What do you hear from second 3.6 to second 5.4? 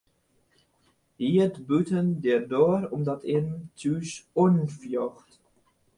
thús oanfljocht.